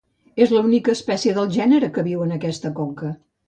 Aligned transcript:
És 0.45 0.53
l'única 0.55 0.95
espècie 0.97 1.35
del 1.37 1.53
gènere 1.59 1.93
que 1.99 2.07
viu 2.11 2.27
en 2.29 2.35
aquesta 2.41 2.77
conca. 2.83 3.17